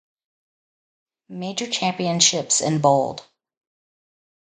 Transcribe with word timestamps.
Major 1.29 1.69
championships 1.69 2.59
in 2.61 2.81
bold. 2.81 3.23